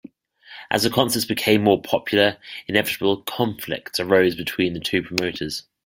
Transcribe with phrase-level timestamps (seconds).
[0.71, 5.67] As the concerts became more popular, inevitable "conflicts" arose between the two promoters.